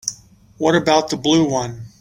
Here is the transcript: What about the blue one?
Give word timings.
What 0.57 0.73
about 0.73 1.11
the 1.11 1.15
blue 1.15 1.47
one? 1.47 1.83